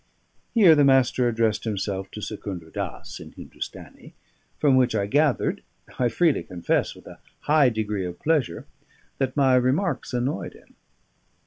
[0.55, 4.13] Here the Master addressed himself to Secundra Dass in Hindustanee,
[4.57, 5.61] from which I gathered
[5.99, 8.65] (I freely confess, with a high degree of pleasure)
[9.19, 10.73] that my remarks annoyed him.